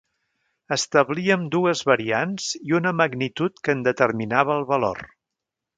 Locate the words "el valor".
4.61-5.07